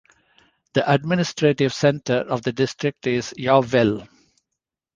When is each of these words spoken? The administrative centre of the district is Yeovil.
The 0.73 0.91
administrative 0.91 1.75
centre 1.75 2.25
of 2.27 2.41
the 2.41 2.51
district 2.51 3.05
is 3.05 3.35
Yeovil. 3.37 4.07